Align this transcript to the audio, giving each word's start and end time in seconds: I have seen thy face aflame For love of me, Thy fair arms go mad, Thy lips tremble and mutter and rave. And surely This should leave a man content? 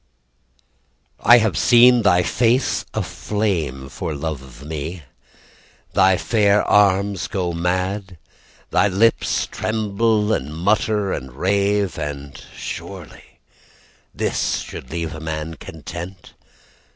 I 1.21 1.37
have 1.37 1.55
seen 1.55 2.01
thy 2.01 2.23
face 2.23 2.85
aflame 2.91 3.87
For 3.87 4.15
love 4.15 4.41
of 4.41 4.65
me, 4.65 5.03
Thy 5.93 6.17
fair 6.17 6.63
arms 6.63 7.27
go 7.27 7.53
mad, 7.53 8.17
Thy 8.71 8.87
lips 8.87 9.45
tremble 9.45 10.33
and 10.33 10.55
mutter 10.55 11.13
and 11.13 11.31
rave. 11.31 11.99
And 11.99 12.35
surely 12.57 13.41
This 14.11 14.61
should 14.61 14.89
leave 14.89 15.13
a 15.13 15.19
man 15.19 15.53
content? 15.57 16.33